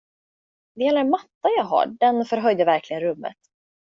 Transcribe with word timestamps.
Det 0.75 0.83
gäller 0.83 1.01
en 1.01 1.09
matta 1.09 1.49
jag 1.57 1.63
har, 1.63 1.85
den 1.85 2.25
förhöjde 2.25 2.65
verkligen 2.65 3.01
rummet. 3.01 3.37